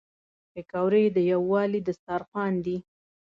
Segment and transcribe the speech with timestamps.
[0.53, 2.77] پکورې د یووالي دسترخوان دي